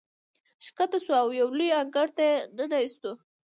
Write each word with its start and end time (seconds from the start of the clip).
ښکته 0.65 0.97
شوو 1.05 1.17
او 1.23 1.27
یو 1.39 1.49
لوی 1.57 1.69
انګړ 1.81 2.07
ته 2.17 2.21
یې 2.29 2.35
ننه 2.57 2.77
ایستو. 2.81 3.11